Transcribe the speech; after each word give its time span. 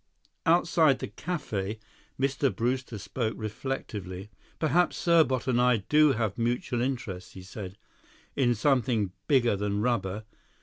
Outside 0.47 0.97
the 0.97 1.09
café, 1.09 1.77
Mr. 2.19 2.49
Brewster 2.55 2.97
spoke 2.97 3.35
reflectively. 3.37 4.31
"Perhaps 4.57 4.97
Serbot 4.97 5.45
and 5.45 5.61
I 5.61 5.83
do 5.89 6.13
have 6.13 6.39
mutual 6.39 6.81
interests," 6.81 7.33
he 7.33 7.43
said. 7.43 7.77
"In 8.35 8.55
something 8.55 9.11
bigger 9.27 9.55
than 9.55 9.79
rubber. 9.79 10.23